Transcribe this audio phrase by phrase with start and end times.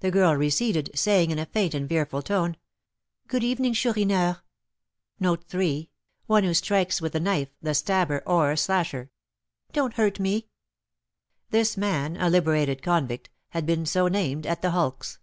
[0.00, 2.56] The girl receded, saying, in a faint and fearful tone,
[3.28, 4.42] "Good evening, Chourineur.
[5.20, 5.90] Don't hurt me."
[6.26, 9.12] One who strikes with the knife; the stabber, or slasher.
[9.72, 10.18] This
[11.76, 15.20] man, a liberated convict, had been so named at the hulks.